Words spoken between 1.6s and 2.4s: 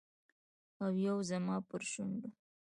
پر شونډو